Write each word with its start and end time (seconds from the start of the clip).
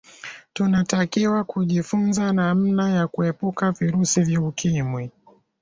tunatakiwa 0.53 1.43
kujifunza 1.43 2.33
namna 2.33 2.89
ya 2.89 3.07
kuepuka 3.07 3.71
virusi 3.71 4.21
vya 4.23 4.41
ukimwi 4.41 5.11